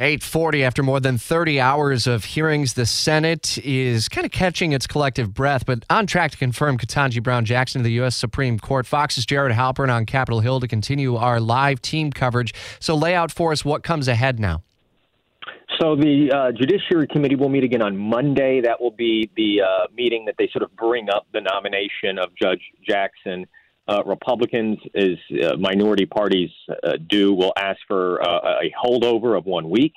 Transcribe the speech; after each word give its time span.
840 0.00 0.64
after 0.64 0.82
more 0.82 0.98
than 0.98 1.18
30 1.18 1.60
hours 1.60 2.06
of 2.06 2.24
hearings 2.24 2.72
the 2.72 2.86
senate 2.86 3.58
is 3.58 4.08
kind 4.08 4.24
of 4.24 4.30
catching 4.30 4.72
its 4.72 4.86
collective 4.86 5.34
breath 5.34 5.66
but 5.66 5.84
on 5.90 6.06
track 6.06 6.30
to 6.30 6.38
confirm 6.38 6.78
Ketanji 6.78 7.22
Brown 7.22 7.44
Jackson 7.44 7.80
to 7.80 7.82
the 7.82 7.92
U.S. 7.92 8.16
Supreme 8.16 8.58
Court. 8.58 8.86
Fox's 8.86 9.26
Jared 9.26 9.54
Halpern 9.54 9.92
on 9.92 10.06
Capitol 10.06 10.40
Hill 10.40 10.58
to 10.60 10.68
continue 10.68 11.16
our 11.16 11.38
live 11.38 11.82
team 11.82 12.10
coverage. 12.12 12.54
So 12.78 12.94
lay 12.94 13.14
out 13.14 13.30
for 13.30 13.52
us 13.52 13.62
what 13.62 13.82
comes 13.82 14.08
ahead 14.08 14.40
now. 14.40 14.62
So 15.78 15.96
the 15.96 16.32
uh, 16.32 16.52
Judiciary 16.52 17.06
Committee 17.06 17.36
will 17.36 17.50
meet 17.50 17.64
again 17.64 17.82
on 17.82 17.96
Monday. 17.98 18.62
That 18.62 18.80
will 18.80 18.90
be 18.90 19.30
the 19.36 19.60
uh, 19.60 19.86
meeting 19.94 20.24
that 20.24 20.36
they 20.38 20.48
sort 20.50 20.62
of 20.62 20.74
bring 20.76 21.10
up 21.10 21.26
the 21.34 21.42
nomination 21.42 22.18
of 22.18 22.30
Judge 22.40 22.62
Jackson. 22.88 23.46
Uh, 23.90 24.04
Republicans, 24.06 24.78
as 24.94 25.18
uh, 25.42 25.56
minority 25.56 26.06
parties 26.06 26.50
uh, 26.84 26.92
do, 27.08 27.34
will 27.34 27.52
ask 27.56 27.80
for 27.88 28.22
uh, 28.22 28.60
a 28.62 28.72
holdover 28.80 29.36
of 29.36 29.46
one 29.46 29.68
week. 29.68 29.94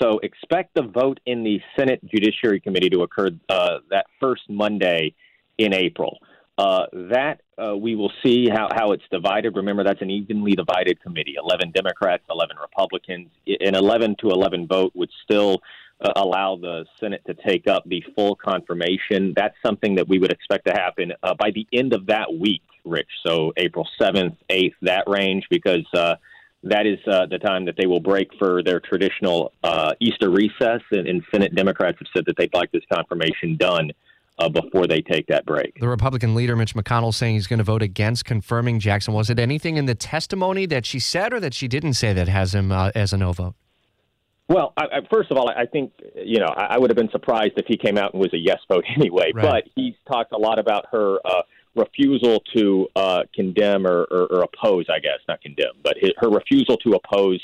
So 0.00 0.20
expect 0.20 0.72
the 0.74 0.82
vote 0.82 1.18
in 1.26 1.42
the 1.42 1.60
Senate 1.76 2.00
Judiciary 2.04 2.60
Committee 2.60 2.90
to 2.90 3.02
occur 3.02 3.30
uh, 3.48 3.78
that 3.90 4.06
first 4.20 4.42
Monday 4.48 5.16
in 5.58 5.74
April. 5.74 6.18
Uh, 6.58 6.86
that 6.92 7.40
we 7.76 7.96
will 7.96 8.12
see 8.24 8.48
how, 8.48 8.68
how 8.72 8.92
it's 8.92 9.02
divided. 9.10 9.56
Remember, 9.56 9.82
that's 9.82 10.02
an 10.02 10.10
evenly 10.10 10.52
divided 10.52 11.02
committee 11.02 11.34
11 11.36 11.72
Democrats, 11.72 12.22
11 12.30 12.56
Republicans. 12.60 13.30
An 13.48 13.74
11 13.74 14.14
to 14.20 14.30
11 14.30 14.68
vote 14.68 14.92
would 14.94 15.10
still 15.24 15.60
allow 16.14 16.54
the 16.54 16.84
Senate 17.00 17.22
to 17.26 17.34
take 17.34 17.66
up 17.66 17.82
the 17.86 18.04
full 18.14 18.36
confirmation. 18.36 19.32
That's 19.34 19.56
something 19.66 19.96
that 19.96 20.06
we 20.06 20.20
would 20.20 20.30
expect 20.30 20.68
to 20.68 20.72
happen 20.72 21.12
by 21.20 21.50
the 21.52 21.66
end 21.72 21.94
of 21.94 22.06
that 22.06 22.32
week, 22.32 22.62
Rich. 22.84 23.08
So 23.26 23.52
April 23.56 23.88
7th, 24.00 24.36
8th, 24.50 24.74
that 24.82 25.04
range, 25.06 25.44
because 25.50 25.86
uh, 25.94 26.16
that 26.64 26.86
is 26.86 26.98
uh, 27.10 27.26
the 27.26 27.38
time 27.38 27.64
that 27.66 27.76
they 27.76 27.86
will 27.86 28.00
break 28.00 28.30
for 28.38 28.62
their 28.62 28.80
traditional 28.80 29.52
uh, 29.62 29.94
Easter 30.00 30.30
recess. 30.30 30.80
And, 30.90 31.06
and 31.06 31.22
Senate 31.32 31.54
Democrats 31.54 31.98
have 31.98 32.08
said 32.14 32.24
that 32.26 32.36
they'd 32.36 32.54
like 32.54 32.72
this 32.72 32.84
confirmation 32.92 33.56
done. 33.56 33.90
Uh, 34.36 34.48
before 34.48 34.88
they 34.88 35.00
take 35.00 35.28
that 35.28 35.46
break. 35.46 35.78
The 35.78 35.86
Republican 35.86 36.34
leader, 36.34 36.56
Mitch 36.56 36.74
McConnell, 36.74 37.14
saying 37.14 37.34
he's 37.34 37.46
going 37.46 37.60
to 37.60 37.64
vote 37.64 37.82
against 37.82 38.24
confirming 38.24 38.80
Jackson. 38.80 39.14
Was 39.14 39.30
it 39.30 39.38
anything 39.38 39.76
in 39.76 39.86
the 39.86 39.94
testimony 39.94 40.66
that 40.66 40.84
she 40.84 40.98
said 40.98 41.32
or 41.32 41.38
that 41.38 41.54
she 41.54 41.68
didn't 41.68 41.92
say 41.92 42.12
that 42.12 42.26
has 42.26 42.52
him 42.52 42.72
uh, 42.72 42.90
as 42.96 43.12
a 43.12 43.16
no 43.16 43.32
vote? 43.32 43.54
Well, 44.48 44.74
I, 44.76 44.84
I, 44.84 45.00
first 45.10 45.30
of 45.30 45.38
all, 45.38 45.48
I 45.48 45.66
think 45.66 45.92
you 46.16 46.38
know 46.38 46.48
I, 46.48 46.74
I 46.74 46.78
would 46.78 46.90
have 46.90 46.96
been 46.96 47.10
surprised 47.10 47.52
if 47.56 47.66
he 47.66 47.76
came 47.76 47.96
out 47.96 48.12
and 48.12 48.20
was 48.20 48.32
a 48.34 48.38
yes 48.38 48.58
vote 48.68 48.84
anyway. 48.96 49.32
Right. 49.34 49.42
But 49.42 49.64
he's 49.74 49.94
talked 50.06 50.32
a 50.32 50.38
lot 50.38 50.58
about 50.58 50.86
her 50.92 51.18
uh, 51.24 51.42
refusal 51.74 52.40
to 52.54 52.88
uh, 52.96 53.22
condemn 53.34 53.86
or, 53.86 54.02
or, 54.10 54.26
or, 54.26 54.42
oppose, 54.42 54.86
I 54.88 55.00
guess, 55.00 55.18
not 55.28 55.40
condemn, 55.40 55.72
but 55.82 55.96
his, 56.00 56.12
her 56.18 56.28
refusal 56.28 56.76
to 56.78 56.92
oppose 56.92 57.42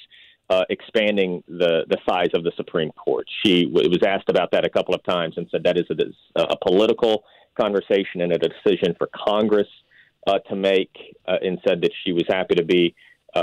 uh, 0.48 0.64
expanding 0.69 1.42
the 1.48 1.84
the 1.89 1.98
size 2.09 2.31
of 2.34 2.42
the 2.42 2.53
Supreme 2.56 2.91
Court. 2.92 3.27
She 3.45 3.67
w- 3.67 3.89
was 3.89 4.03
asked 4.06 4.28
about 4.28 4.50
that 4.53 4.64
a 4.64 4.70
couple 4.70 4.95
of 4.95 5.03
times 5.05 5.34
and 5.37 5.47
said 5.50 5.62
that 5.64 5.77
is 5.77 5.87
a, 5.91 6.42
a 6.42 6.56
political 6.59 7.25
conversation 7.61 8.20
and 8.20 8.33
a 8.33 8.39
decision 8.39 8.95
for 8.98 9.09
Congress 9.14 9.69
uh, 10.27 10.39
to 10.48 10.56
make, 10.56 10.91
uh, 11.28 11.37
and 11.42 11.59
said 11.67 11.81
that 11.83 11.92
she 12.05 12.12
was 12.12 12.25
happy 12.28 12.55
to 12.55 12.65
be 12.65 12.94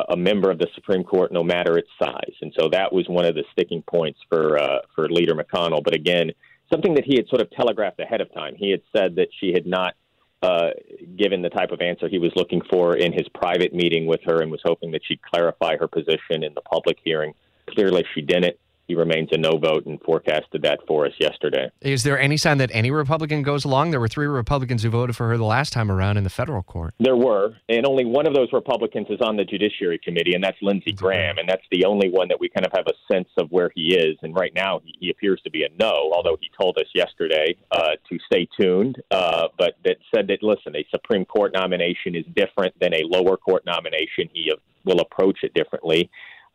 a 0.10 0.18
member 0.18 0.52
of 0.52 0.60
the 0.60 0.68
Supreme 0.76 1.04
Court, 1.04 1.32
no 1.32 1.44
matter 1.44 1.78
its 1.78 1.88
size. 1.98 2.34
And 2.42 2.54
so 2.60 2.68
that 2.70 2.92
was 2.92 3.08
one 3.08 3.24
of 3.24 3.36
the 3.36 3.46
sticking 3.54 3.82
points 3.84 4.20
for 4.28 4.58
uh, 4.58 4.80
for 4.94 5.10
Leader 5.10 5.34
McConnell. 5.34 5.82
But 5.82 5.96
again, 5.96 6.32
something 6.72 6.94
that 6.96 7.06
he 7.06 7.16
had 7.16 7.28
sort 7.30 7.42
of 7.42 7.50
telegraphed 7.52 8.00
ahead 8.00 8.22
of 8.22 8.34
time. 8.34 8.56
He 8.58 8.70
had 8.72 8.82
said 8.96 9.16
that 9.16 9.30
she 9.40 9.54
had 9.54 9.66
not 9.66 9.96
uh, 10.42 10.70
given 11.18 11.42
the 11.42 11.50
type 11.50 11.72
of 11.72 11.82
answer 11.82 12.08
he 12.08 12.20
was 12.20 12.32
looking 12.36 12.62
for 12.70 12.96
in 12.96 13.12
his 13.12 13.28
private 13.30 13.74
meeting 13.74 14.06
with 14.06 14.22
her, 14.26 14.42
and 14.42 14.52
was 14.52 14.62
hoping 14.64 14.92
that 14.92 15.02
she'd 15.06 15.22
clarify 15.22 15.78
her 15.78 15.88
position 15.88 16.44
in 16.44 16.54
the 16.54 16.62
public 16.62 16.98
hearing. 17.04 17.34
Clearly, 17.70 18.06
she 18.14 18.22
didn't 18.22 18.58
he 18.88 18.96
remains 18.96 19.30
a 19.32 19.38
no 19.38 19.58
vote 19.58 19.86
and 19.86 20.02
forecasted 20.02 20.62
that 20.62 20.80
for 20.88 21.06
us 21.06 21.14
yesterday. 21.20 21.70
Is 21.82 22.04
there 22.04 22.20
any 22.20 22.38
sign 22.38 22.58
that 22.60 22.72
any 22.74 22.90
Republican 22.90 23.44
goes 23.44 23.66
along? 23.66 23.92
There 23.92 24.00
were 24.00 24.08
three 24.08 24.28
Republicans 24.28 24.84
who 24.84 24.90
voted 24.90 25.16
for 25.16 25.28
her 25.28 25.38
the 25.38 25.44
last 25.44 25.74
time 25.74 25.92
around 25.92 26.18
in 26.18 26.24
the 26.24 26.30
federal 26.30 26.64
court. 26.64 26.94
There 27.00 27.16
were, 27.16 27.56
and 27.68 27.86
only 27.86 28.06
one 28.06 28.28
of 28.28 28.34
those 28.34 28.48
Republicans 28.54 29.08
is 29.10 29.20
on 29.22 29.36
the 29.36 29.44
Judiciary 29.44 30.00
Committee, 30.04 30.34
and 30.34 30.44
that's 30.44 30.58
Lindsey 30.62 30.94
Graham, 30.94 31.38
and 31.38 31.48
that's 31.48 31.66
the 31.72 31.86
only 31.86 32.10
one 32.10 32.28
that 32.30 32.40
we 32.40 32.50
kind 32.50 32.66
of 32.66 32.72
have 32.74 32.88
a 32.88 33.14
sense 33.14 33.30
of 33.38 33.52
where 33.52 33.72
he 33.76 33.96
is. 33.96 34.18
And 34.22 34.34
right 34.34 34.54
now, 34.56 34.82
he 35.00 35.10
appears 35.10 35.42
to 35.44 35.52
be 35.52 35.64
a 35.64 35.70
no, 35.80 36.12
although 36.14 36.38
he 36.40 36.50
told 36.60 36.78
us 36.78 36.88
yesterday 36.96 37.56
uh, 37.72 37.92
to 38.10 38.18
stay 38.26 38.48
tuned, 38.60 39.02
uh, 39.12 39.48
but 39.58 39.76
that 39.84 39.98
said 40.14 40.28
that, 40.28 40.42
listen, 40.42 40.76
a 40.76 40.86
Supreme 40.92 41.26
Court 41.26 41.54
nomination 41.54 42.16
is 42.16 42.26
different 42.36 42.74
than 42.80 42.94
a 42.94 43.04
lower 43.04 43.38
court 43.38 43.66
nomination. 43.66 44.30
He 44.34 44.52
will 44.86 45.02
approach 45.02 45.40
it 45.44 45.54
differently. 45.54 46.10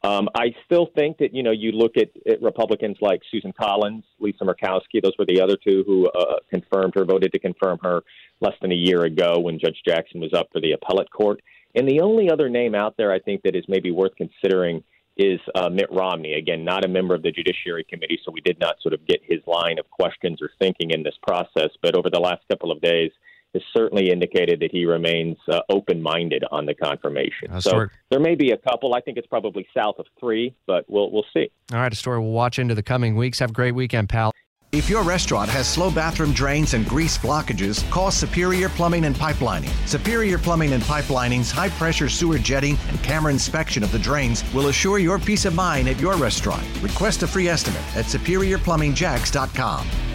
Um, 0.05 0.29
I 0.35 0.53
still 0.65 0.89
think 0.97 1.19
that 1.19 1.33
you 1.33 1.45
know 1.45 1.53
you 1.53 1.71
look 1.71 1.97
at, 1.97 2.11
at, 2.27 2.43
Republicans 2.43 2.97
like 3.01 3.21
Susan 3.31 3.53
Collins, 3.53 4.05
Lisa 4.19 4.45
Murkowski; 4.45 5.01
those 5.01 5.13
were 5.17 5.27
the 5.27 5.41
other 5.41 5.57
two 5.57 5.85
who 5.87 6.09
uh, 6.09 6.37
confirmed 6.51 6.95
her, 6.97 7.05
voted 7.05 7.33
to 7.33 7.39
confirm 7.39 7.79
her 7.83 8.03
less 8.41 8.55
than 8.61 8.73
a 8.73 8.77
year 8.77 9.03
ago 9.05 9.39
when 9.39 9.61
Judge 9.61 9.81
Jackson 9.87 10.21
was 10.21 10.33
up 10.33 10.49
for 10.53 10.61
the 10.61 10.73
appellate 10.73 11.11
court. 11.13 11.41
And 11.75 11.89
the 11.89 12.01
only 12.01 12.31
other 12.31 12.49
name 12.49 12.75
out 12.75 12.97
there 12.97 13.13
I 13.13 13.21
think 13.21 13.43
that 13.43 13.55
is 13.55 13.65
maybe 13.69 13.93
worth 13.93 14.13
considering 14.17 14.83
is 15.17 15.41
uh, 15.55 15.69
Mitt 15.69 15.91
Romney. 15.93 16.35
Again, 16.35 16.65
not 16.65 16.85
a 16.85 16.89
member 16.89 17.15
of 17.15 17.23
the 17.23 17.31
Judiciary 17.31 17.85
Committee, 17.89 18.19
so 18.25 18.33
we 18.33 18.41
did 18.41 18.59
not 18.59 18.77
sort 18.83 18.95
of 18.95 19.07
get 19.07 19.21
his 19.23 19.41
line 19.47 19.79
of 19.79 19.89
questions 19.91 20.41
or 20.43 20.51
thinking 20.59 20.91
in 20.91 21.03
this 21.03 21.17
process. 21.23 21.71
But 21.81 21.95
over 21.95 22.11
the 22.11 22.21
last 22.21 22.43
couple 22.51 22.73
of 22.73 22.81
days, 22.81 23.13
has 23.55 23.63
certainly 23.77 24.11
indicated 24.11 24.61
that 24.61 24.71
he 24.73 24.85
remains 24.85 25.37
uh, 25.49 25.61
open 25.69 26.03
minded 26.03 26.45
on 26.51 26.67
the 26.67 26.75
confirmation. 26.75 27.51
A 27.51 27.61
so 27.61 27.71
story. 27.71 27.89
there 28.11 28.21
may 28.21 28.35
be 28.35 28.51
a 28.51 28.57
couple. 28.57 28.95
I 28.95 29.01
think 29.01 29.19
it's 29.19 29.27
probably 29.27 29.67
south 29.77 29.99
of 29.99 30.07
three, 30.19 30.55
but 30.67 30.85
we'll 30.89 31.11
we'll 31.11 31.27
see. 31.33 31.51
All 31.73 31.79
right, 31.79 31.93
a 31.93 31.97
story 31.97 32.19
we'll 32.19 32.31
watch 32.31 32.59
into 32.59 32.75
the 32.75 32.83
coming 32.83 33.17
weeks. 33.17 33.39
Have 33.39 33.51
a 33.51 33.55
great 33.55 33.75
weekend, 33.75 34.09
pal. 34.09 34.33
If 34.73 34.89
your 34.89 35.03
restaurant 35.03 35.51
has 35.51 35.69
slow 35.69 35.91
bathroom 35.91 36.33
drains 36.33 36.73
and 36.73 36.87
grease 36.87 37.19
blockages, 37.19 37.89
call 37.91 38.11
Superior 38.11 38.71
Plumbing 38.71 39.05
and 39.05 39.15
Pipelining. 39.15 39.69
Superior 39.87 40.39
Plumbing 40.39 40.73
and 40.73 40.83
Pipelining's 40.85 41.51
high 41.51 41.69
pressure 41.69 42.09
sewer 42.09 42.39
jetting 42.39 42.79
and 42.89 43.03
camera 43.03 43.31
inspection 43.31 43.83
of 43.83 43.93
the 43.93 43.99
drains 43.99 44.43
will 44.55 44.69
assure 44.69 44.99
your 44.99 45.19
peace 45.19 45.45
of 45.45 45.55
mind 45.55 45.91
at 45.91 46.01
your 46.01 46.17
restaurant. 46.17 46.67
Request 46.81 47.23
a 47.23 47.27
free 47.27 47.49
estimate 47.49 47.83
at 47.95 48.07
superiorplumbingjacks.com. 48.07 50.12